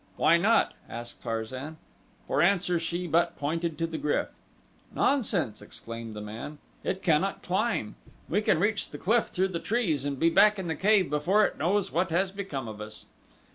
"Why 0.17 0.35
not?" 0.37 0.73
asked 0.89 1.21
Tarzan. 1.21 1.77
For 2.27 2.41
answer 2.41 2.79
she 2.79 3.05
but 3.05 3.37
pointed 3.37 3.77
to 3.77 3.85
the 3.85 3.99
GRYF. 3.99 4.29
"Nonsense!" 4.95 5.61
exclaimed 5.61 6.15
the 6.15 6.21
man. 6.21 6.57
"It 6.83 7.03
cannot 7.03 7.43
climb. 7.43 7.93
We 8.27 8.41
can 8.41 8.57
reach 8.59 8.89
the 8.89 8.97
cliff 8.97 9.25
through 9.27 9.49
the 9.49 9.59
trees 9.59 10.03
and 10.03 10.17
be 10.19 10.31
back 10.31 10.57
in 10.57 10.67
the 10.67 10.75
cave 10.75 11.11
before 11.11 11.45
it 11.45 11.59
knows 11.59 11.91
what 11.91 12.09
has 12.09 12.31
become 12.31 12.67
of 12.67 12.81
us." 12.81 13.05